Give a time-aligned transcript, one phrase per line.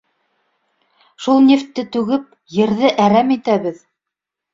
[1.25, 2.23] Шул нефтте түгеп,
[2.61, 3.79] ерҙе әрәм итәбеҙ